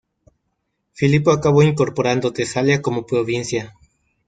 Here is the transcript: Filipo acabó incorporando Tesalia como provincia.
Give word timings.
Filipo 0.93 1.29
acabó 1.29 1.61
incorporando 1.61 2.33
Tesalia 2.33 2.81
como 2.81 3.05
provincia. 3.05 3.75